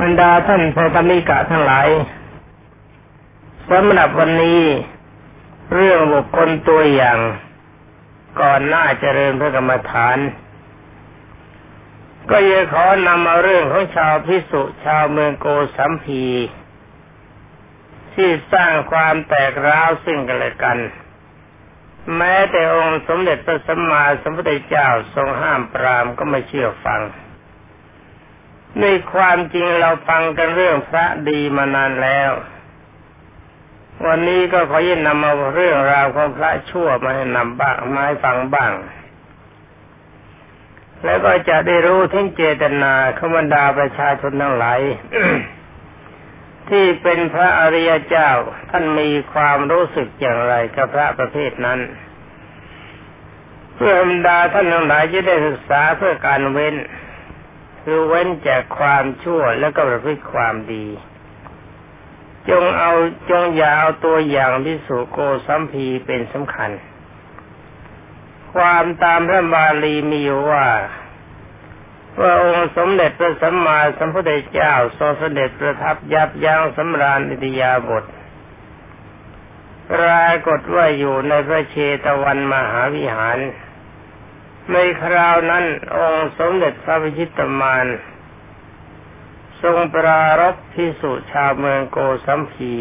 [0.00, 1.88] บรรดาท่านพระธมิกะทั้งหลาย
[3.70, 4.62] สำหรับวันนี้
[5.74, 7.18] เรื่องบุคคลตัวอย่าง
[8.40, 10.18] ก่อนหน้าเจริญพระกรรมฐาน
[12.30, 15.46] ก็ยังขอนำมาเรื่องของชาวพิสุชาวเมืองโก
[15.76, 16.24] สัมพี
[18.14, 20.78] ที่สร้างความแตกร้าวซึ่งกันและกัน
[22.16, 27.00] แม้แต่องค์สมเด็จพระสัมมาสัมพุทธเจ้าทรงห้ามปรามก็ไม่เชื่อฟัง
[28.80, 32.30] ในความจริงเราฟังกันเรื่องพระดีมานานแล้ว
[34.06, 38.72] วันนี้ก็ขอยินนำเอาเรื่องราวของพระชั่วมาให้นำบ้างมาให้ฟังบ้าง
[41.04, 44.80] แล้วก็จะได้รู้ถึงเจตนาขบรรดาประชาชนทั้งหลาย
[46.68, 48.30] ที่เป็นพระอริยเจ้า
[48.70, 51.80] ท่านมีความรู้สึกอย่างไรกับพระประเภทนั้น
[53.74, 56.74] เพื่อบรรดาท่านทั้งหลายจะได้ศึกษาเพื่อการเว้น
[57.90, 60.86] คือเว้นจากความชั่วแล้วก็ประพฤติความดี
[62.48, 62.92] จงเอา
[63.30, 66.70] จงอย่าเอาตัวอย่างพิสุโกสัมพีเป็นสำคัญ
[68.54, 70.66] ความตามพระบาลีมีอยู่ว่า
[72.20, 78.04] ว่าองค์สมเด็จพระสัมมาสัมพุทธเจ้าทรงเสด็จประทับยับยั้งสำราญอิทยาบท
[79.90, 83.38] ปรากฏว่าอยู่ในพระเชตวันมหาวิหาร
[84.72, 85.64] ในคราวนั้น
[85.96, 87.86] องค์สมเด็จพระวิชิตมาน
[89.62, 92.74] ทรงปรารบพิสุชาวเมืองโกสัมพี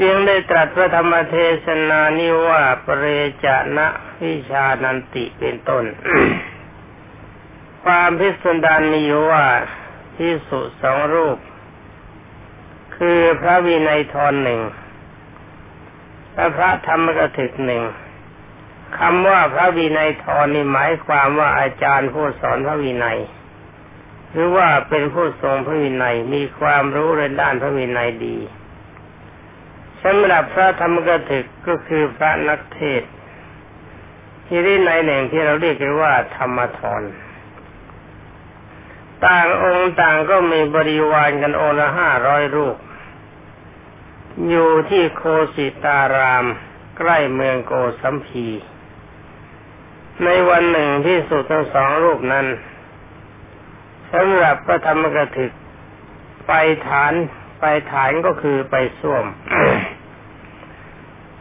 [0.00, 3.06] จึงได้ตรัสพระธรรมเทศนานิว่าปเร
[3.44, 3.46] จ
[3.76, 3.88] นะ
[4.24, 5.84] วิชานันติเป็นต้น
[7.84, 9.46] ความพิสดารมีว่า
[10.16, 11.38] พิสุสองรูป
[12.96, 14.60] คือพระวินัยทรหนึ่ง
[16.34, 17.82] และพระธรรมกถึกหนึ่ง
[18.98, 23.18] คำว่าพระวินัยทรนี่หมายความว่าอาจารย์ผู้สอนพระวินัย
[24.32, 28.36] หรือว่าเป็นผู้ทรงพระวินัยมีความรู้ในด้านพระวินัยดี
[30.02, 33.02] สำหรับพระธรรมกถึกก็คือพระนักเทศ
[34.46, 37.02] ที่ได้ในหนึ่งที่เราเรียกกันว่า ธรรมทร
[39.26, 42.76] ต่างองค์ต่างก็มีบริวารกันองค์ละห้าร้อยรูป
[44.48, 45.22] อยู่ที่โค
[45.54, 46.44] สิตาราม
[46.98, 48.46] ใกล้เมืองโกสัมพี
[50.22, 52.46] ในวันหนึ่งที่สุดทั้งสองรูปนั้น
[54.12, 55.52] สำหรับพระธรรมกถึก
[56.46, 56.52] ไป
[56.88, 57.12] ฐาน
[57.60, 59.24] ไปฐานก็คือไปส้วม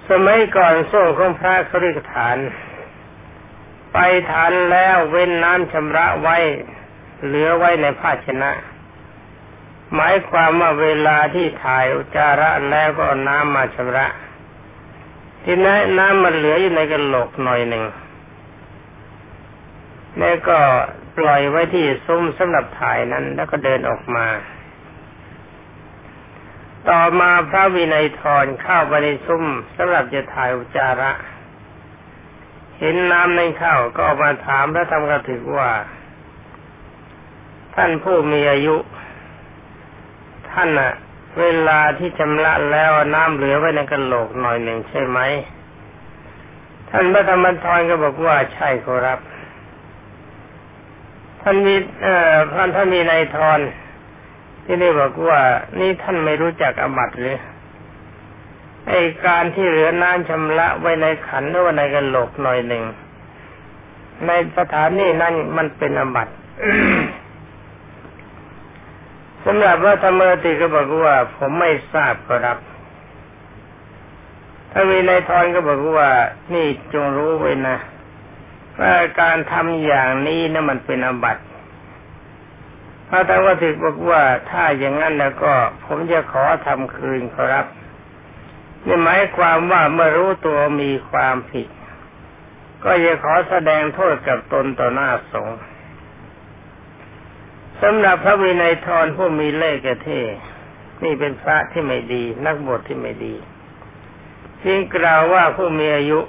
[0.10, 2.38] สมัยก่อนส้วมของพระเขาเรียกฐาน
[3.94, 3.98] ไป
[4.32, 6.38] ฐานแล้วเว้นน้ำชำระไว้
[7.26, 8.52] เหลือไว้ในภาชนะ
[9.96, 14.08] หมายความว่าเวลาที่ถ่ายอุจาระแล้วก็น้ำมาชำระ
[15.44, 17.84] ที่นั้นน้ำมันเหลืออยู่ในกระโหลกหน่อยหนึ่ง
[20.20, 20.60] แล้วก็
[21.18, 24.28] ปล่อยไว้ที่ซุ้มสำหรับถ่ายนั้นแล้วก็เดินออกมา
[26.90, 29.44] ต่อมาพระวินัยทรเข้าไปในซุ้ม
[29.78, 31.12] สำหรับจะถ่ายอุจาระ
[32.80, 35.72] เห็นน้ำในเข้าก็ออกมาถามพระธรรมกถึกว่า
[37.76, 38.76] ท่านผู้มีอายุ
[40.52, 40.94] ท่านอะ
[41.40, 45.20] เวลาที่ชำระแล้วน้ำเหลือไว้ในกระโหลกหน่อยหนึ่งใช่ไหม
[46.90, 49.20] ท่านพระธรรมทรก็บอกว่าใช่ครับ
[51.44, 53.60] ท่านมีเอ่อท่านท่านมีนายทร
[54.66, 55.40] ที่นี่บอกว่า
[55.80, 57.38] นี่ท่านไม่รู้จักอบัตหรือ
[58.90, 58.94] ไอ
[59.26, 62.84] การที่เหลือน้ำชำระไว้ในขันหรือว่าในกระโหลกหน่อยหนึ่ง
[64.28, 66.28] ในสถานนี้นั่นมันเป็นอบัต
[69.46, 72.58] สำหรับว่าธรรมติก็บอกว่า ผมไม่ทราบครับ
[74.72, 76.10] ถ้ามีนายทรก็บอกว่า
[76.54, 77.78] นี่จงรู้ไว้นะ
[78.80, 81.44] ว่าการทำอย่างนี้นะมันเป็นอบัติ
[83.10, 85.54] พระธรรมถึกบอกว่าถ้าอย่างนั้นแล้วก็
[85.86, 87.66] ผมจะขอทำคืนครับ
[88.86, 91.68] นี่หมายความว่าเมื่อรู้ตัวมีความผิด
[92.84, 95.58] ก็จะขอแสดงโทษกับตนต่อหน้าสงฆ์
[97.82, 100.08] สำหรับพระวินัยทรผู้มีเล่ห์กระเท
[101.04, 103.36] นี่เป็นพระที่ไม่ดี นักบวชที่ไม่ดี
[104.64, 106.20] จึงกล่าวว่าผู้มีอายุ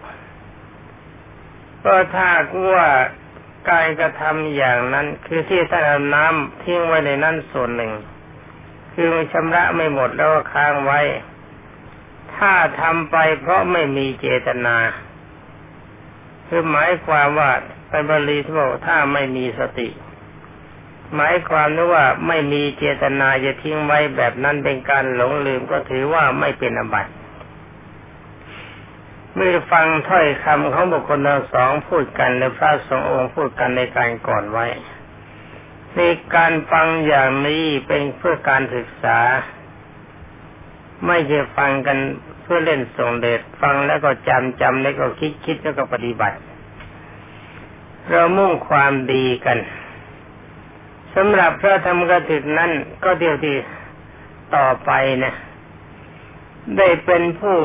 [1.85, 2.29] ก็ถ้า
[2.75, 2.89] ว่า
[3.71, 7.93] การกระทำอย่างนั้น คือที่ท่านเอาน้ำทิ้งไว้ในนั้นส่วนหนึ่ง
[8.95, 11.01] คือชำระไม่หมดแล้วก็ค้างไว้
[12.37, 14.77] ถ้าทำไปเพราะไม่มีเจตนา
[16.47, 17.51] คือหมายความว่า
[17.89, 19.89] ไปบาลีที่บอกถ้าไม่มีสติ
[21.15, 27.13] หมายความนึกว่าไม่มีเจตนาจะทิ้งไว้แบบนั้นเป็นการหลงลืมก็ถือว่าไม่เป็นอบัติ
[29.35, 34.67] เมื่อฟังถ้อยคำของบุคคลทั้งสองพูดกันในพระสงฆ์องค์พูดกันในการก่อนไว้
[35.97, 36.01] ใน
[36.35, 39.19] การฟังอย่างนี้เป็นเพื่อการศึกษา
[41.07, 41.99] ไม่ใช่ฟังกัน
[42.43, 46.39] เพื่อเล่นส่งเดชฟังแล้วก็จำจำแล้วก็คิดคิดแล้วก็ปฏิบัติ
[48.09, 49.59] เรามุ่งความดีกัน
[51.15, 52.71] สำหรับพระธรรมกถึกนั้น
[53.05, 53.57] ก็เดียวที่
[54.57, 54.91] ต่อไป
[55.25, 55.35] นะ
[56.77, 57.57] ได้เป็นผู้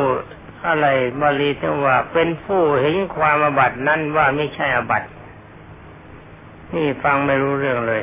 [0.68, 0.88] อะไร
[1.22, 5.10] บาลีที่ว่าเป็นผู้เห็นความอบัตินั้นว่าไม่ใช่อบัติ
[6.76, 8.02] นี่ฟังไม่รู้เรื่องเลย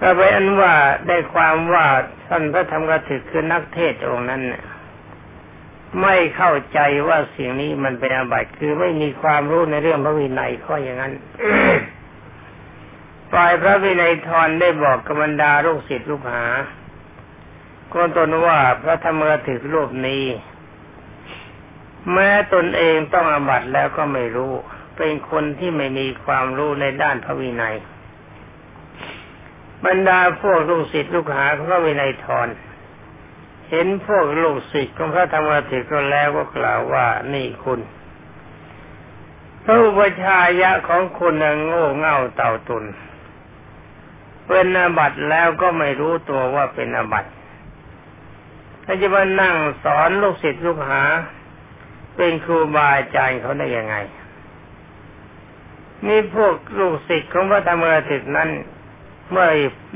[0.00, 0.72] ก็ไปอันว่า
[1.06, 1.86] ได้ความว่า
[2.28, 4.64] ท่านพระธรรมกถึกคือนักเทศองค์นั้นเนี่ย
[6.02, 11.12] ไม่เข้าใจว่าสิ่งนี้มันเป็นอาบัติคือไม่มีความรู้ในเรื่องพระวินัยข้ออย่างนั้น
[13.32, 16.46] ฝ่ายพระวินัยทรได้บอกกบรรดาลูกศิษย์ลูกหา
[17.92, 20.24] คนตนว่าพระธรรมกถึกรูปนี้
[22.12, 24.52] แม้ตนเองต้องอาบัติแล้วก็ไม่รู้
[24.96, 27.76] เป็นคนที่ไม่มีความรู้ในด้านพระวินัย
[29.86, 32.48] บรรดาพวกลูกศิษย์ลูกหาของพระวินัยทร
[33.70, 37.80] เห็นพวกลูกศิษย์ของพระธรรมกถึกก็แล้วก็กล่าวว่านี่คุณ
[39.64, 42.84] พระอุปชายะของคุณโง่เง่าเต่าตุน
[44.46, 47.30] เป็นอาบัติแล้วก็ไม่รู้ตัวว่าเป็นอาบัติ
[48.84, 49.54] ถ้าจะมานั่ง
[49.84, 51.02] สอนลูกศิษย์ลูกหา
[52.16, 53.96] เป็นครูบาอาจารย์เขาได้ยังไง
[56.06, 58.50] นี่พวกลูกศิษย์ของพระธรรมกถึกนั้น
[59.30, 59.48] เมื่อ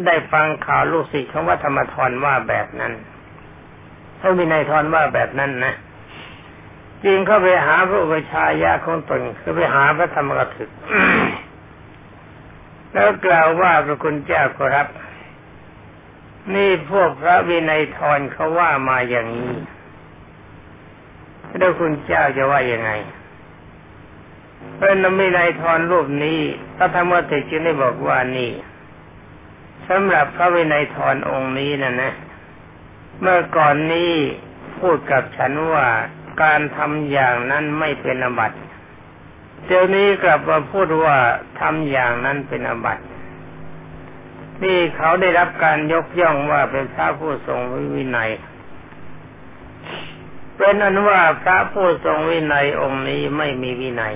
[0.07, 2.93] ได้ฟังข่าวลูกศิษย์ของพระธรรมทรว่าแบบนั้น
[4.19, 5.75] เขามีนายทรว่าแบบนั้นนะ
[7.05, 10.71] จริงเข้าไปหาพระอุปชายาของตนคือไปหาพระธรรมกถึก
[12.93, 14.87] แล้วกล่าวว่าพระคุณเจ้าขอรับ
[16.55, 19.53] นี่พวกพระวินัยทรเขาว่ามาอย่างนี้
[21.59, 22.91] แล้วคุณเจ้าจะว่ายังไง
[24.79, 26.41] เป็นนวินัยทรรูปนี้
[26.77, 28.51] พระธรรมเถรจึงได้บอกว่านี่
[29.89, 32.13] สำหรับพระวินัยทรองค์นี้นะนะ
[33.21, 34.11] เมื่อก่อนนี้
[34.79, 35.87] พูดกับฉันว่า
[36.43, 38.59] การทำอย่างนั้นไม่เป็นอบัติ
[39.67, 41.17] เดี๋ยวนี้กลับมาพูดว่า
[41.61, 43.05] ทำอย่างนั้นเป็นอบัติ
[44.65, 47.61] นี่เขาได้รับการยกย่องว่าเป็นพระผู้ทรง
[47.95, 48.31] วินัย
[50.63, 54.15] เป็นอนุว่าพระผู้ทรงวินัยองค์นี้ไม่มีวินัย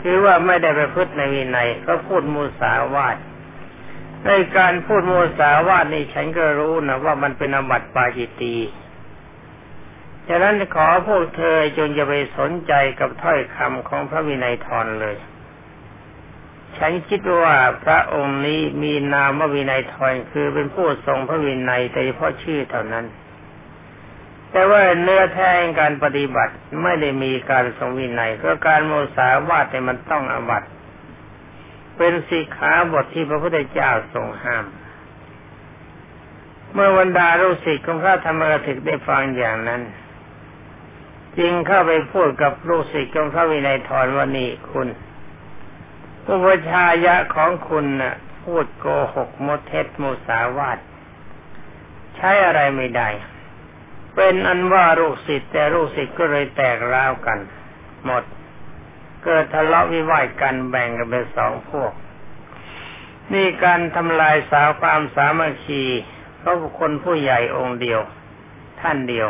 [0.00, 3.16] คือว่าไม่ได้ไปพูดในวินัยก็พูดมูสาวาท
[4.26, 8.56] ในการพูดมูสาวาทนี่ฉันก็รู้นะว่ามันเป็นอบัติปาจิตี
[10.28, 15.16] ฉะนั้นขอพวกเธอจงจะไปสนใจกับถ้อยคำของพระวินัยทรเลย
[16.78, 23.06] ฉันคิดว่าพระองค์นี้มีนามวินัยทรคือเป็นผู้ทรงพระวินัยแต่เฉพาะชื่อเท่านั้น
[24.50, 30.62] แต่ว่าเนื้อแท้งการปฏิบัติไม่ได้มีการทรงวินัยเพราะการโมสาวาทแต่มันต้องอบัต
[31.96, 34.64] เป็นสิกขาบทที่พระพุทธเจ้าทรงห้าม
[36.72, 39.82] เมื่อวันดาลูกศิษย์ของพระธรรมกถึกได้ฟังอย่างนั้น
[41.38, 44.88] จึงเข้าไปพูดกับลูกศิษย์ของพระวินัยทรว่านี่คุณ
[46.26, 50.78] อุปชายะของคุณน่ะ พูดโกหกมดเท็จมุสาวาท
[52.16, 53.08] ใช้อะไรไม่ได้
[54.14, 57.38] เป็นอันว่าลูกศิษย์แต่ลูกศิษย์ก็เลยแตกร้าวกัน
[58.04, 58.24] หมด
[59.24, 61.92] เกิดทะเลาะวิวาทกันแบ่งกันเป็นสองพวก
[63.32, 65.82] นี่การทำลายสาวความสามัคคี
[66.38, 68.00] เพราะคนผู้ใหญ่องค์เดียว
[68.80, 69.28] ท่านเดียว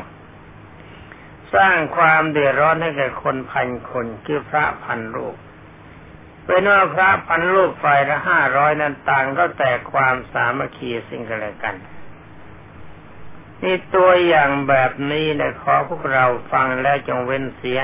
[1.55, 5.37] สร้างความเดือดร้อนให้แก่คนพันคนคือพระพันรูป
[6.47, 11.77] เป็นว่าพระพันรูปฝ่ายละห้าร้อยนั้นต่างก็แตกความสามัคคีสิ่งกันและกัน
[13.63, 17.81] นี่ตัวอย่างแบบนี้นะขอพวกเราฟังแล้วจงเว้นเสีย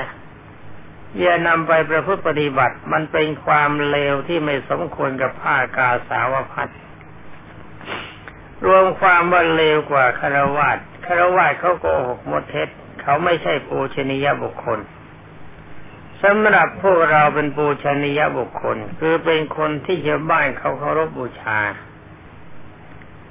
[1.19, 6.69] อย่านำไปประพฤติปฏิบัติมันเป็นความเลวที่ไม่สมควรกับผ้ากาสาวพัด
[8.65, 12.69] รวมความว่าเลวกว่าคารวาสคารวาสเขาโกหกมดเท็จ
[13.01, 14.79] เขาไม่ใช่ปูชนียบุคคล
[16.23, 21.59] สำหรับพวกเราเป็นปูชนียบุคคล คือเป็นคนที่ชาวบ้านเขาเคารพบูชา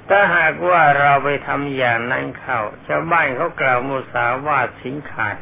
[0.09, 5.37] ถ้าหากว่าเราไปทำอย่างนั้นเข้าชาวบ้านเขากล่าวมุสาวาทสินขาด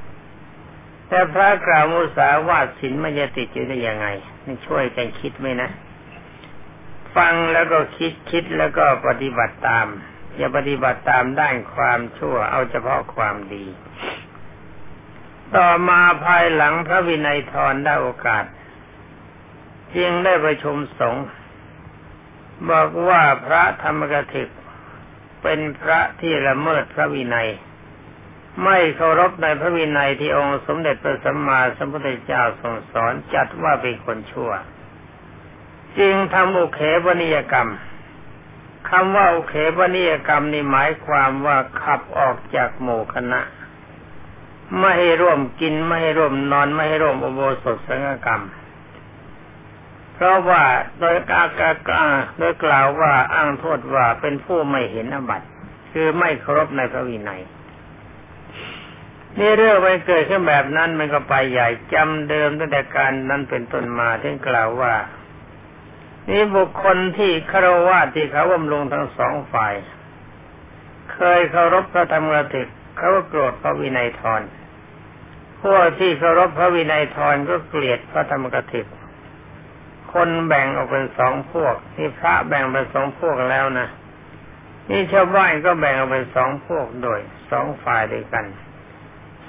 [1.10, 4.08] แต่พระกล่าวมุสาวาทสินมันจะติดอยู่ได้ยังไง
[4.46, 5.70] นี่ช่วยกันคิดไหมนะ
[7.16, 9.88] ฟังแล้วก็คิดคิดแล้วก็ปฏิบัติตาม
[10.38, 13.66] อย่าปฏิบัติตามด้านความชั่ว เอาเฉพาะความดี
[15.56, 18.46] ต่อมาภายหลังพระวินัยทรได้โอกาส
[19.96, 21.26] จึงได้ประชุมสงฆ์
[22.70, 24.50] บอกว่าพระธรรมกถึก
[25.44, 27.50] เป็นพระที่ละเมิดพระวินัย
[28.64, 34.52] ไม่เคารพในพระวินัยที่องค์สมเด็จพระสัมมาสัมพุทธเจ้าทรงสอนจัดว่าเป็นคนชั่ว
[36.00, 37.70] จึงทำอุเขปนิยกรรม
[38.90, 43.42] คำว่าอุเขปนิยกรรมนี่หมายความว่าขับออกจากหมู่คณะ
[44.80, 48.42] ไม่ให้ร่วมกินไม่ให้ร่วมนอนไม่ให้ร่วมอุโบสถสังฆกรรม
[50.16, 50.64] เพราะว่า
[51.00, 52.04] โดยกากากา
[52.38, 55.48] โดยกล่าวว่าอ้างโทษว่าเป็นผู้ไม่เห็นอบัติ
[55.92, 57.42] คือไม่เคารพในพระวินัย
[59.40, 64.94] นี่เรื่องไปเกิดขึ้นแบบนั้นมันก็ไปใหญ่จำเดิมตั้งแต่การนั้นเป็นต้นมาที่กล่าวว่า
[66.30, 69.74] นี่บุคคลที่คารวะที่เขาบำรุงทั้งสองฝ่าย
[71.14, 72.68] เคยเคารพพระธรรมกถึก
[72.98, 74.42] เขาก็โกรธพระวินัยทร
[75.62, 78.88] พวกที่เคารพพระวินัยทรก็เกลียดพระธรรมกถึก
[80.16, 83.88] คนแบ่งออกเป็นสองพวกนี่พระแบ่งเป็นสองพวกแล้วนะ
[84.90, 87.20] นี่ชาวบ้านก็แบ่งออกเป็นสองพวกโดย
[87.52, 88.46] สองฝ่ายด้วยกัน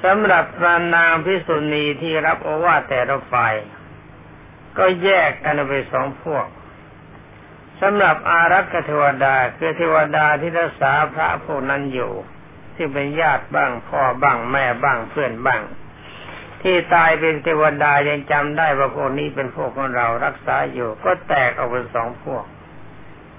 [0.05, 3.55] สำหรับพระนางพิสุณีที่รับโอวาทแต่ละฝ่าย
[4.79, 6.47] ก็แยกกันไปสองพวก
[7.81, 12.13] สำหรับอารักษเทวดาคือเทวดาที่รักษาพระพวกนั้นอยู่
[12.75, 15.63] ที่เป็นญาติบ้างพ่อบ้างแม่บ้างเพื่อนบ้าง
[16.69, 22.45] ที่ตายเป็นเทวดายังจำได้ว่าพวกนี้เป็นพวกของเรารักษาอยู่ ก็แตกออกเป็นสองพวก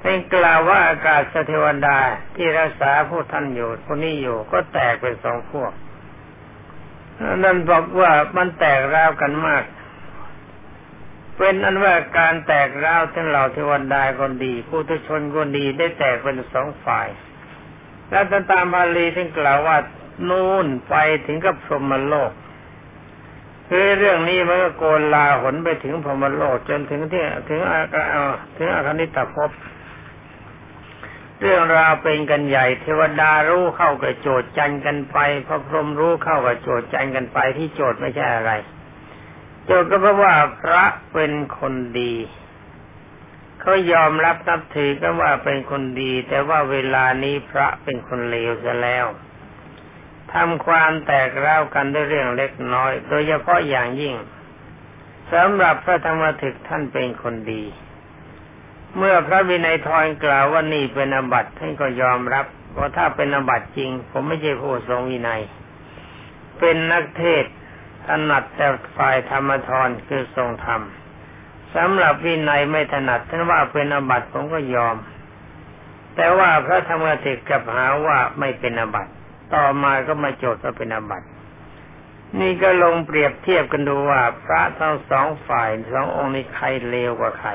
[0.02, 1.98] เป็นกล่าวว่าอากาศเทวดา
[2.36, 5.72] ที่รักษาพวกท่านอยู่พวกนี้อยู่ก็แตกเป็นสองพวก
[7.44, 9.64] นั่นบอกว่ามันแตกร้าวกันมาก
[11.38, 17.08] เป็นอันว่าการแตกร้าวทั้งเหล่าเทวดาคนดี ผู้ทุชนคนดีได้แตกเป็นสองฝ่าย
[18.10, 19.78] แล้วตามบาลีท่านกล่าวว่า
[20.30, 22.32] นู่นไปถึงกับพรหมโลก
[23.70, 27.80] คือเรื่องนี้มันก็โกนลาหนไปถึงพมโลกจนถึงที่ถึงอา
[28.58, 29.52] ถึงอาคณิตภพ
[31.42, 38.52] เรื่องราวเป็นกันใหญ่เทวดารู้เข้ากับโจทย์จันกันไปพระพรหมรู้เข้ากับโจทย์จันกันไปที่โจทย์ไม่ใช่อะไร
[39.66, 40.84] โจทย์ก็เพราะว่าพระ
[41.14, 42.14] เป็นคนดี
[43.62, 49.06] เขายอมรับนับถือกันว่าเป็นคนดี แต่ว่าเวลานี้พระเป็นคนเลวซะแล้ว
[50.34, 54.16] ทำความแตกร้าวกันด้วยเรื่องเล็กน้อย โดยเฉพาะอย่างยิ่ง
[55.34, 57.64] สำหรับพระธรรมถึกท่านเป็นคนดี
[58.98, 62.46] เมื่อพระวินัยทรกล่าวว่านี่เป็นอบัติท่านก็ยอมรับ
[62.78, 65.42] ว่าถ้าเป็นอบัติจริง ผมไม่ใช่ผู้ทรงวินัย
[66.60, 67.46] เป็นนักเทศ
[68.08, 68.68] ถนัดแต่
[68.98, 70.82] ฝ่ายธรรมทรคือทรงธรรม
[71.76, 74.96] สำหรับวินัยไม่ถนัดท่านว่าเป็นอบัติผมก็ยอม
[76.16, 79.12] แต่ว่าพระธรรมติกกับหาว่าไม่เป็นอบัติ
[79.54, 81.28] ต่อมาก็มาโจทย์ว่าเป็นอาบัติ
[82.40, 87.52] นี่ก็ลงเปรียบเทียบกันดูว่า พระทั้งสองฝ่ายสององค์นี้ใครเลวกว่าใคร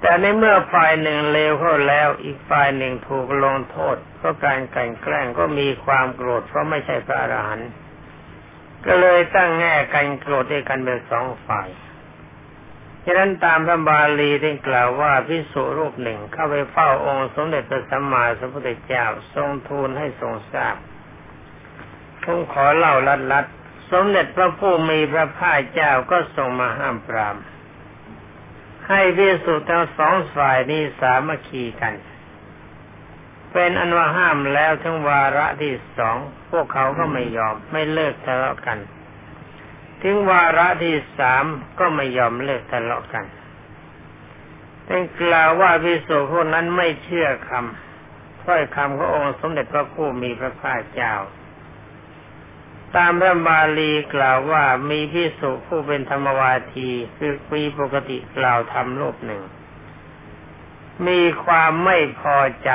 [0.00, 7.70] แต่ในเมื่อฝ่ายหนึ่งเลวเข้าแล้วอีกฝ่ายหนึ่งถูกลงโทษ เพราะการกันแกล้งก็มีความโกรธเพราะไม่ใช่พระอรหันต์
[8.86, 11.68] ก็เลยตั้งแง่กันโกรธด้วยกันเป็นสองฝ่าย
[13.10, 20.76] ฉะนั้นตามพระบาลีได้กล่าวว่าพิสุรูปหนึ่งเข้าไปเฝ้าองค์สมเด็จพระสัมมาสัมพุทธเจ้าทรงทูลให้ทรงทราบ
[22.24, 23.46] ผมขอเล่าลัดลัด
[23.92, 27.36] สมเด็จพระผู้มีพระภาคเจ้าก็ทรงมาห้ามปราม
[28.88, 31.94] ให้พิสุทั้งสองฝ่ายนี้สามัคคีกัน
[33.52, 36.16] เป็นอันว่าห้ามแล้วทั้งวาระที่สอง
[36.50, 38.78] พวกเขาก็ไม่ยอมไม่เลิกทะเลาะกัน
[40.02, 41.44] ถึงวาระที่สาม
[41.78, 43.24] ก็ไม่ยอมเลิกทะเลาะกัน
[44.86, 51.14] เป็นกล่าวว่าพิสุพวกนั้นไม่เชื่อคำถ้อยคำขององค์สมเด็จพระผู้มีพระภาคเจ้า
[52.96, 59.42] ตามพระบาลีกล่าวว่ามีพิสุผู้เป็นธรรมวาทีคือมีปกติกล่าวทำรูปหนึ่ง
[61.06, 62.70] มีความไม่พอใจ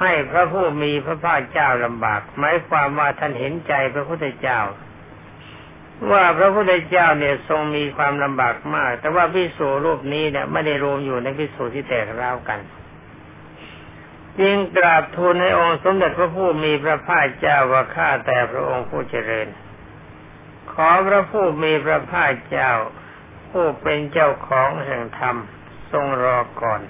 [0.00, 4.60] ให้พระผู้มีพระภาคเจ้าลำบาก หมายความว่าท่านเห็นใจพระพุทธเจ้า
[6.10, 12.60] ว่าพระพุทธเจ้าเนี่ยทรงมีความลำบากมาก แต่ว่าพิสูรูปนี้เนี่ยไม่ได้รวมอยู่ในพิสูที่แตกร้าวกัน
[14.40, 19.48] จึงกราบทูลให้องค์สมเด็จพระผู้มีพระภาคเจ้าว่าข้าแต่พระองค์ผู้เจริญ
[20.72, 22.70] ขอพระผู้มีพระภาคเจ้า
[23.50, 25.36] ผู้เป็นเจ้าของแห่งธรรม
[25.92, 26.82] ทรงรอก่อน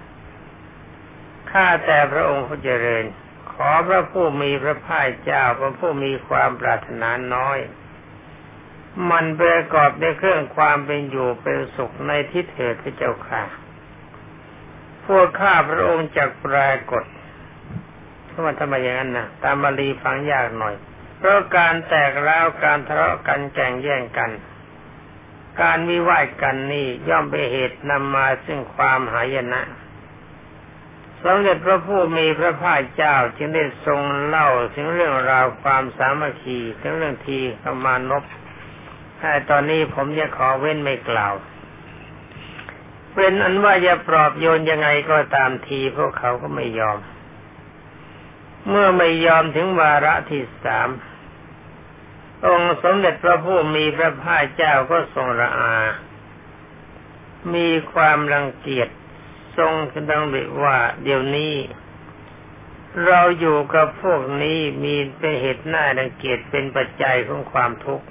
[1.51, 3.05] ข้าแต่พระองค์ผู้เจริญ
[3.53, 7.59] ขอพระผู้มีพระภาคเจ้าพระผู้มีความปรารถนาน้อย
[9.11, 13.43] มันประกอบด้วยเครื่องความเป็นอยู่เป็นสุขในทิศเถิดพระเจ้าค่ะ
[15.05, 17.05] พวกข้าพระองค์จักปรากฏ
[18.27, 20.75] เพราะมันทำไมอย่างนั้นนะตามบาลีฟังยากหน่อย
[21.19, 24.31] เพราะการแตกร้าวการทะเลาะกันแข่งแย่งกัน
[25.61, 29.63] การวิวาทกันนี่ย่อมเป็นเหตุนำมาซึ่งความหายนะ
[31.23, 38.25] สมเด็จพระผู้มีพระภาคเจ้าจึงได้ทรงเล่าถึงเรื่องราวความสามัคคีถึงเรื่องทีขมานพ
[39.27, 41.35] แต่ตอนนี้ผมจะขอเว้นไม่กล่าว
[43.15, 46.99] เป็นอันว่าจะปลอบโยนยังไงก็ตามทีพวกเขาก็ไม่ยอม
[48.69, 50.89] เมื่อไม่ยอมถึงวาระที่สาม
[52.47, 55.75] องค์สมเด็จพระผู้มีพระภาคเจ้าก็ทรงระอา
[57.55, 58.89] มีความรังเกียจ
[59.59, 59.73] ทรง
[60.11, 61.55] ดังบิว่าเดี๋ยวนี้
[63.07, 68.07] เราอยู่กับพวกนี้มีเป็นเหตุหน้ารังเกียจเป็นปัจจัยของความทุกข์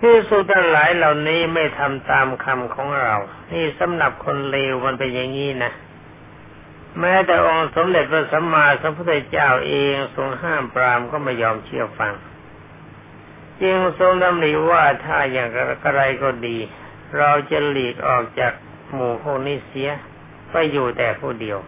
[0.00, 3.16] ที่สุทั้งหลายเหล่านี้ไม่ทำตามคำของเรา
[3.52, 5.72] นี่สำหรับคนเลวมันเป็นอย่างนี้นะ
[7.00, 12.12] แม้แต่องค์สมเด็จพระสัมมาสัมพุทธเจ้าเองทรงห้ามปรามก็ไม่ยอมเชื่อฟัง
[13.62, 15.48] จึงทรงดำริว่าถ้าอย่าง
[15.96, 16.58] ไรก็ดี
[17.18, 18.52] เราจะหลีกออกจาก
[18.92, 19.90] หมู่พวกนี้เสีย
[20.50, 21.58] ไปอยู่แต่ผู้เดียว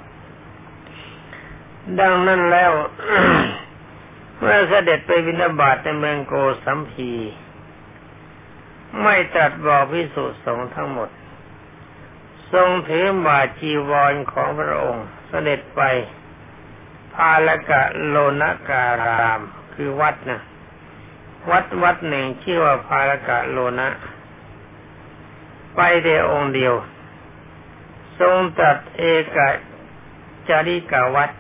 [2.00, 2.72] ดังนั้นแล้ว
[4.38, 7.10] เมื่อเสด็จไปวินาบาตในเมืองโกสัมพี
[9.02, 11.08] ไม่ตรัสบอกพิสุสงฆ์ทั้งหมด
[12.52, 15.80] ทรงถือบาจีวรของพระองค์เสด็จไป
[17.14, 19.40] พาลกะโลนการาม
[19.74, 20.40] คือวัดนะ
[21.50, 23.88] วัดวัดหนึ่งชื่อว่าพาลกะโลนะ
[25.76, 26.74] ไปแต่องค์เดียว
[28.20, 29.04] ทรงตัดเอ
[29.36, 29.38] ก
[30.48, 31.30] จาริกาวัด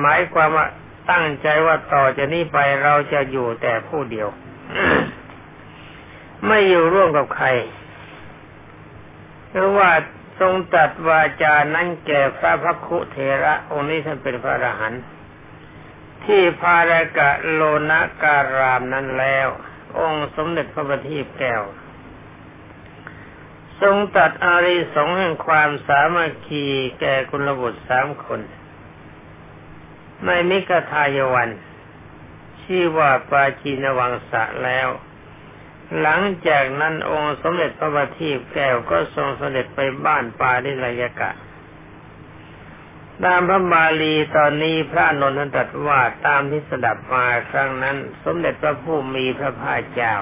[0.00, 0.66] หมายความว่า
[1.10, 4.28] ตั้งใจว่าต่อจากนี้ไปเราจะอยู่แต่ผู้เดียว
[6.48, 7.48] ไม่อยู่ร่วมกับใคร
[9.48, 9.90] เพราะว่า
[10.40, 15.02] ทรงตัดวาจานั้นแก่พระพักคุเทระองค์นี้ท่านเป็นพระอรหันต์
[16.24, 19.48] ที่พารกะโลนะการามนั้นแล้ว
[19.98, 21.62] องค์สมเด็จพระบัณฑิตแก้ว
[23.80, 26.66] ทรงตัดอาริสงแห่งความสามัคคี
[27.00, 28.40] แก่กุลบุตรสามคน
[30.26, 31.50] ในมิกทายวัน
[32.62, 34.88] ชื่อว่าปาจีนวังสะแล้ว
[36.00, 41.30] หลังจากนั้นองค์สมเด็จพระบัณฑิตแก้วก็ทรงเสด็จไปบ้านปาดิลยกะ
[43.24, 50.14] ตามพระบาลีตอนนี้พระนนทตรัสว่าตามที่สดับมาครั้งนั้น สมเด็จพระผู้มีพระภาคเจ้า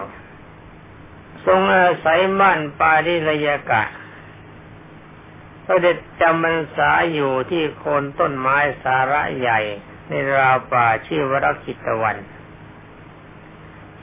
[1.47, 3.85] ทรงอาศัยบ้านปาดิลยกะ
[5.65, 9.61] เสด็จจำพรรษาอยู่ที่โคนต้นไม้สาระใหญ่
[10.09, 12.17] ในราวป่าชื่อวรกิตวัน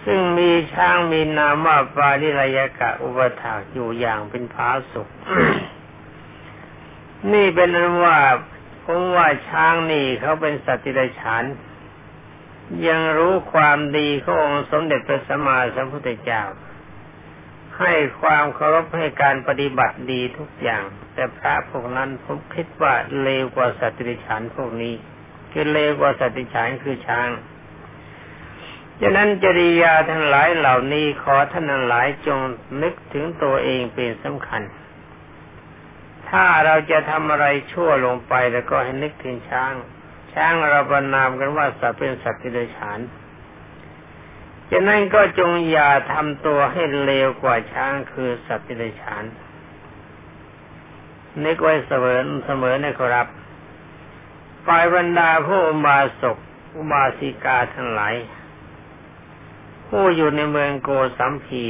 [0.05, 5.09] ซึ่งมีช้างมีนามว่าปาริรยกะอุปถากอยู่อย่างเป็นผาสุก
[7.33, 8.19] นี่เป็นนั้นว่า
[8.83, 11.43] ผมว่าช้างนี่เขาเป็นสัตว์ที่ได้ฉาน
[12.87, 16.43] ยังรู้ความดีขององค์สมเด็จพระสัมมาสัมพุทธเจ้า
[17.79, 24.93] ให้ความเคารพให้การปฏิบัติดีทุกอย่าง แต่พระพวกนั้นผมคิดว่าเลวกว่าสัตว์ที่ได้ฉานพวกนี้
[25.51, 27.29] คือเลวกว่าสัตว์ที่ฉานคือช้าง
[29.03, 32.39] ฉะนั้นจริยาทั้งหลายเหล่านี้ขอท่านทั้งหลายจง
[32.81, 34.61] นึกถึงตัวเองเป็นสำคัญ
[36.29, 39.73] ถ้าเราจะทำอะไรชั่วลงไปแล้วก็ให้นึกถึงช้าง
[40.33, 42.99] ช้างเราประนามกันว่าสัตว์เป็นสัตว์ที่เดชาน
[44.71, 49.23] ฉะนั้นก็จงอย่าทำตัวให้เลวกว่าช้างคือสัตว์ที่เดชาน
[51.45, 53.27] นึกไว้เสมอเสมอนะครับ
[54.65, 56.37] ฝ่ายบรรดาผู้อุบาสก
[56.75, 58.15] อุบาสิกาทั้งหลาย
[59.97, 61.67] ผู้อยู่ในเมืองโกสัมพี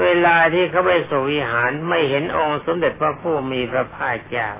[0.00, 4.50] เวลาที่เขาไปสู่วิหารไม่เห็นองค์สมเด็จพระผู้มีพระภาคเจ้า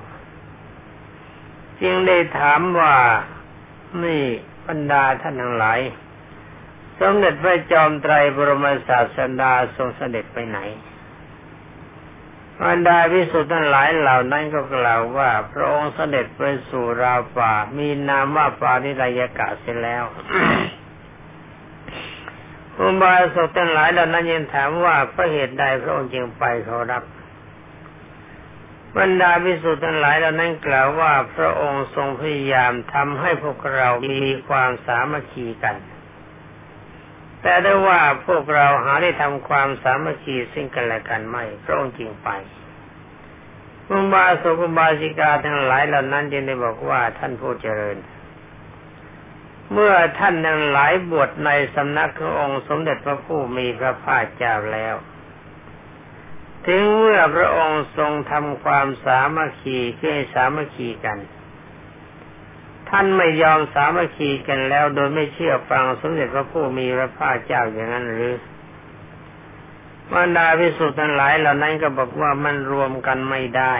[1.81, 2.95] จึงได้ถามว่า
[4.03, 4.23] นี่
[4.67, 5.79] บรรดาท่านทั้งหลาย
[6.99, 10.59] สมเด็จพระจอมไตรบรมศาสดาทรงเสด็จไปไหน
[12.65, 20.03] บรรดาพิสุทธิ์ทั้งหลายเหล่านั้นก็กล่าวว่า พระองค์เสด็จไปสู่ราวป่า มีนามว่าปานิรยกะเสร็จแล้ว
[22.79, 27.03] อุบาสกทั้งหลายเหล่านั้นยังถามว่าเพราะเหตุใดพระองค์จึงไปเขารับ
[28.97, 35.75] บรรดาพิสุทธ์ทั้งหลายเหล่านั้นกล่าวว่าพระองค์ทรงพยายามทำให้พวกเรามีความสามัคคีกัน
[37.41, 42.29] แต่ได้ว่าพวกเราหาได้ทำความสามัคคีซึ่งกันและกันไม่ พระองค์จึงไป
[43.89, 47.97] อุบาสกอุบาสิกาทั้งหลายเหล่านั้นจึงได้บอกว่าท่านผู้เจริญ
[49.73, 54.95] เมื่อท่านทั้งหลายบวชในสำนักขององค์สมเด็จพระผู้มีพระภาคเจ้าแล้ว
[56.67, 61.19] ถึงเมื่อพระองค์ทรงทำความสามัคคีเพื่อสามัคคีกัน
[62.89, 68.33] ท่านไม่ยอมสามัคคีกันแล้ว โดยไม่เชื่อฟังสมเด็จพระผู้มีพระภาคเจ้าอย่างนั้นหรือ
[70.13, 73.75] บรรดาพิสุทธิ์ทั้งหลายเหล่านั้นก็บอกว่ามันรวมกันไม่ได้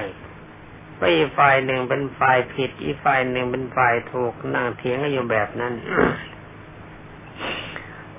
[1.14, 5.74] อีฝ่ายหนึ่งเป็นฝ่ายผิด อีฝ่ายหนึ่งเป็นฝ่ายถูกนั่งเถียงกันอยู่แบบนั้น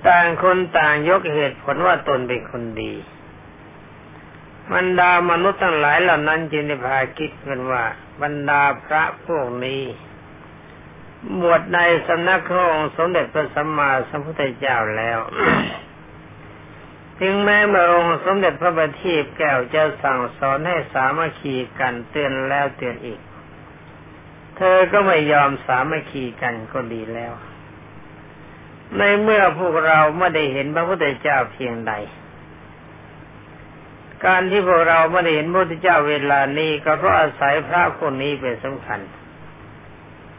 [0.06, 2.92] ต่างคนต่างยกเหตุผลว่าตนเป็นคนดี
[4.74, 7.84] บรรดามนุษย์ทั้งหลายเหล่านั้นจึงได้พาคิดกันว่า
[8.22, 9.82] บรรดาพระพวกนี้
[11.40, 15.18] บวชในสำนักของสมเด็จพระสัมมาสัมพุทธเจ้าแล้ว
[17.20, 23.20] ถึงแม้เมื่อองค์สมเด็จพระบัณฑิตแก้วจะสั่งสอนให้สามัคคีกันเตือนแล้วเตือนอีก
[24.56, 27.32] เธอก็ไม่ยอมสามัคคีกันก็ดีแล้ว
[28.96, 31.92] ในเมื่อพวกเราไม่ได้เห็นพระพุทธเจ้าเพียงใด
[34.24, 39.00] การที่พวกเราไม่ได้เห็นพระพุทธเจ้าเวลานี้ก็เพราะอาศัยพระคนนี้เป็นสำคัญ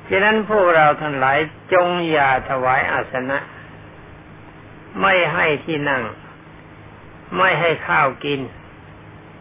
[0.10, 1.38] ฉะนั้นพวกเราทั้งหลาย
[1.74, 3.38] จงอย่าถวายอาสนะ
[5.02, 6.04] ไม่ให้ที่นั่ง
[7.38, 8.42] ไม่ให้ข้าวกิน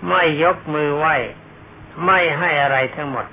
[0.08, 1.16] ไม่ยกมือไหว้
[2.04, 3.26] ไม่ให้อะไรทั้งหมด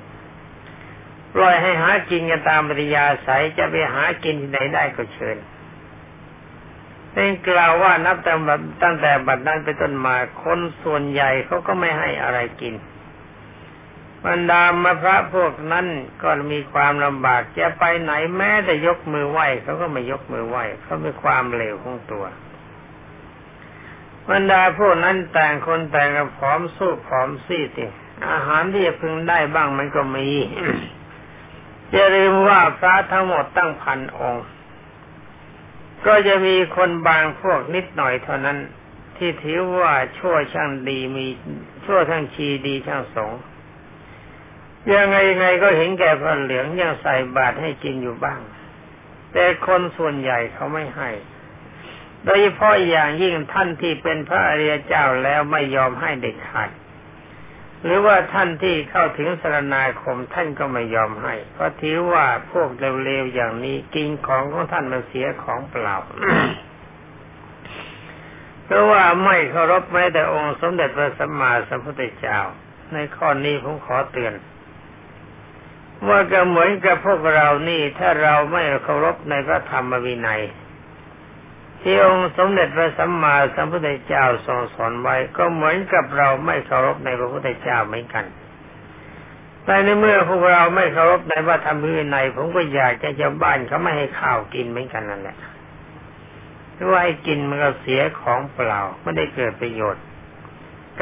[1.34, 5.38] ปล่อยให้หากินกันตามปริยาสายจะไปหากินที่ไหนได้ก็เชิญ
[7.12, 8.34] เป็นกล่าวว่านับแต่
[8.84, 12.74] ตั้งแต่บัดนั้นไปต้นมาคนส่วนใหญ่เขาก็ไม่ให้อะไรกิน
[14.26, 15.88] บรรดามพระพวกนั้น
[16.22, 22.26] ก็มีความลำบากจะไปไหนแม้แต่ยกมือไหว้เขาก็ไม่ยกมือไหว้เขามีความเลวของตัว
[24.30, 27.70] บรรดาพวกนั้นแต่งคนแต่งกับผอมสู้ผอมซีด
[28.30, 30.28] อาหารที่จะพึงได้บ้างมันก็มี
[31.94, 34.46] จะลืมว่าพระทั้งหมดตั้งพันองค์
[36.06, 38.58] ก็จะมีคนบางพวกนิดหน่อยเท่านั้น
[39.18, 41.26] ที่ถือว่าชั่วช่างดีมี
[41.86, 43.32] ชั่วทั้งชีดีช่างสง
[44.94, 48.40] ยังไงยังไงก็เห็นแก่พระเหลืองยังใส่บาตรให้กินอยู่บ้าง
[49.34, 51.10] แต่คนส่วนใหญ่เขาไม่ให้
[52.24, 56.70] โดยเฉพาะอย่างยิ่งท่านที่เป็นพระอริยเจ้าแล้วไม่ยอมให้เด็ดขาด
[57.84, 65.96] หรือว่าท่านที่เข้าถึงสรณาคมท่านก็ไม่ยอมให้ เพราะถือว่าพวกเร็วๆอย่างนี้กินของของท่านมันเสียของเปล่า
[68.66, 72.40] เพราะว่าไม่เคารพแม้แต่องค์สมเด็จพระสัมมาสัมพุทธเจ้า
[72.94, 74.34] ในข้อนี้ผมขอเตือน
[76.08, 80.42] ว่าก็เหมือนกับพวกเรานี่ถ้าเราไม่เคารพในพระธรรมวินัย
[81.82, 88.26] ที่องค์สมเด็จพระสัมมาสัมพุทธเจ้าทรงสอนไว้ก็เหมือนกับเราไม่เคารพในพระพุทธเจ้าเหมือนกัน
[89.66, 95.38] แต่ในเมื่อพวกเราไม่เคารพในพระธรรมวินัยผมก็อยากจะจะบ้านเขาไม่ให้ข้าวกินเหมือนกันนั่นแหละ
[96.74, 100.04] เพราะว่าให้กินมันก็เสียของเปล่าไม่ได้เกิดประโยชน์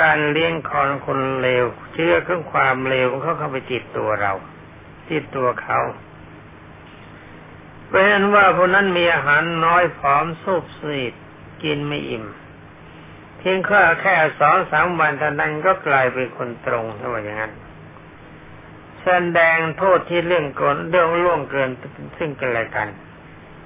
[0.02, 4.34] การเลี้ยงคอนคนเลวเชื่อเครื่องความเลวของเขาเข้าไปจิตตัวเรา
[5.08, 5.80] ที่ตัวเขา
[7.98, 11.14] เป็นว่าพวกนั้นมีอาหารน้อยผอมสุบสีด
[11.64, 12.26] กินไม่อิ่ม
[13.38, 17.54] เพียงแค่แค่สองสามวันเท่านั้นก็กลายเป็นคนตรงถ้าว่าอย่างนั้น
[19.02, 21.70] แสดงโทษที่เรื่องกนเรื่องล่วงเกิน
[22.18, 22.88] ซึ่งกันและกัน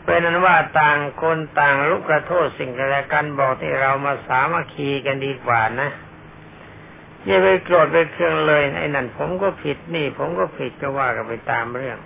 [0.03, 5.89] เป็นนั้นว่าต่างคนต่างลุกกระโทษสิ่งกันและกันบอกที่เรามาสามัคคีกันดีกว่านะ
[7.25, 11.99] อย่าไปโกรธไปเคืองเลยไอ้นั่นผมก็ผิดนี่ ผมก็ผิดก็ว่ากันไปตามเรื่อง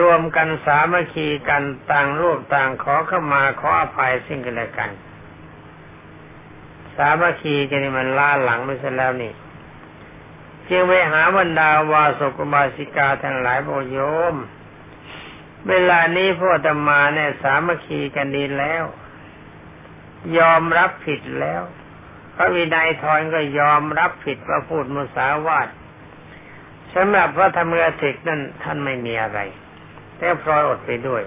[0.00, 4.90] รวมกันสามัคคีกันต่างรูปต่างขอเข้ามาขออภัยสิ่งกันและกัน
[6.96, 9.32] สามัคคีกันนี่มันล่าหลังไม่ใช่แล้วนี่
[10.62, 13.98] เพียงไปหาบรรดาวาสุกุมาสิกาทั้งหลายบอโย
[14.32, 14.34] ม
[15.68, 18.84] เวลานี้พ่อตมาเนี่ยสามัคคีกันดีแล้ว
[20.38, 21.62] ยอมรับผิดแล้ว
[22.36, 25.68] พระวินัยทอนก็ยอมรับผิดว่าพูดมุสาวาท
[26.94, 29.40] สำหรับพระธรรมกถิกนั่นท่านไม่มีอะไร
[30.22, 31.22] แต่พลอยอดไปด้วย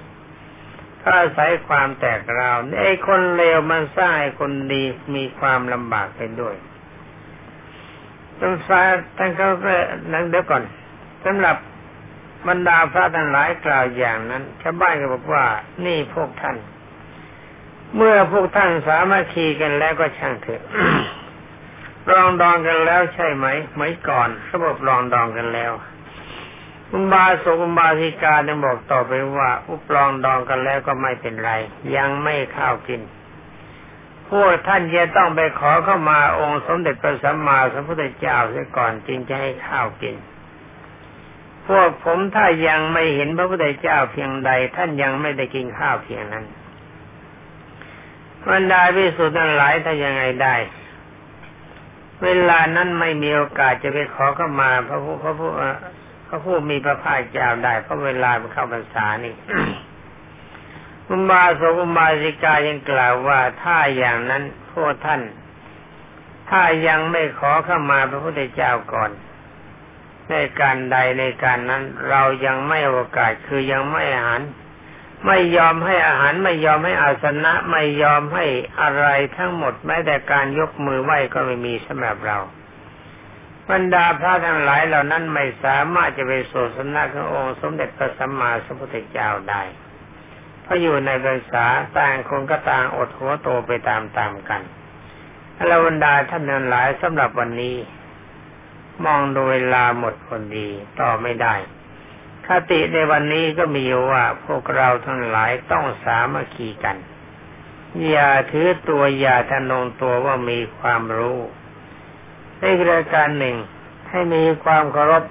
[1.01, 4.83] ถ้าอาศัยความแตกราวไอ้คนเลวมันสร้างให้คนดี
[5.15, 6.55] มีความลำบากไปด้วย
[8.39, 8.81] ต้องฟ้า
[9.17, 9.73] ท่านเขาก็
[10.13, 10.63] นั่งเดี๋ยวก่อน
[11.25, 11.57] สำหรับ
[12.47, 15.45] บรรดาพระทั้งหลายกล่าวอย่างนั้นชาวบ้านก็บอกว่า
[15.85, 16.57] นี่พวกท่าน
[17.95, 20.61] เมื่อพวกท่านสามัคคีกันแล้วก็ช่างเถอะ
[22.11, 25.73] รองดองกันแล้วใช่ไหมเหมก่อนเขาบรองดองกันแล้ว
[26.95, 31.51] อุบาสกอุบาสิกาเนี่ยบอกต่อไปว่าอุปรองดองกันแล้วก็ไม่เป็นไร
[31.95, 33.01] ยังไม่ข้าวกิน
[34.29, 40.15] พวกท่านจะต้องไปขอเข้ามาองค์สมเด็จพระสัมมาสัมพุทธเจ้าเสียก่อนจึงจะให้ข้าวกิน
[41.67, 46.45] พวกผมถ้ายังไม่เห็นพระพุทธเจ้าเพียงใด ท่านยังไม่ได้กินข้าวเพียงนั้น
[48.49, 50.55] บรรดาพิสุทธิ์นั้นหลายถ้ายังไงได้
[52.23, 55.61] เวลานั้นไม่มีโอกาสจะไปขอเข้ามาพระผู้พระผู้พ
[56.35, 59.35] ระผู้มีพระภาคเจ้าได้เพราะเวลาไปเข้าพรรษานี่
[61.09, 64.43] อุบาสกอุบาสิกายังกล่าวว่าถ้าอย่างนั้น
[64.73, 65.21] พวกท่าน
[66.49, 69.11] ถ้ายังไม่ขอเข้ามาพระพุทธเจ้าก่อน
[70.29, 74.43] ในการใดในการนั้น เรายังไม่โอกาสคือยังไม่หัน
[75.25, 78.45] ไม่ยอมให้อาหารไม่ยอมให้อาสนะ ไม่ยอมให้
[78.81, 82.37] อะไรทั้งหมดแม้แต่การยกมือไหว้ก็ไม่มีสำหรับเรา
[83.71, 89.61] บรรดาพระทั้งหลายเหล่านั้นไม่สามารถจะไปโสสนาขององค์สมเด็จพระสัมมาสัมพุทธเจ้าได้
[90.63, 91.65] เพราะอยู่ในภาษา
[91.97, 94.61] ต่างคนก็ต่างอดหัวโตไปตามๆกัน
[95.67, 97.77] แล้วบรรดาท่านทั้งหลายสำหรับวันนี้
[99.05, 101.55] มองดูเวลาหมดคนดีต่อไม่ได้
[102.47, 106.97] คติในวันนี้ก็มีว่าพวกเราทั้งหลายต้องสามัคคีกัน
[108.09, 111.39] อย่าถือตัวอย่าทะนงตัวว่ามีความรู้
[112.59, 113.55] ในรายการหนึ่ง
[114.09, 115.23] ให้มีความเคารพ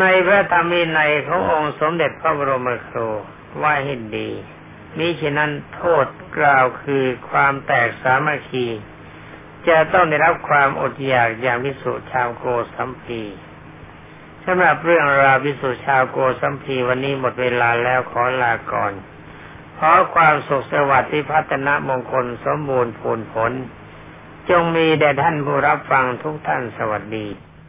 [0.00, 3.08] ในพระธรรมีในขององค์สมเด็จพระบรมครู
[3.62, 4.30] ว่าให้ดี
[4.98, 6.06] มิฉะนั้นโทษ
[6.38, 8.66] กล่าวคือความแตกสามัคคี
[9.68, 13.22] จะต้องได้รับความอดอยากอย่างวิสุชาวโกสัมพี
[14.44, 18.92] สำหรับเรื่องราววิสุชาวโกสัมพีวันนี้หมดเวลาแล้วขอลาก่อน
[19.78, 23.52] ขอความสุขสวัสดิ์ที่พัฒนามงคลสมบูรณ์ผลผล
[24.50, 27.26] จงมีแด่ท่านผู้รับฟังทุกท่านสวัสดี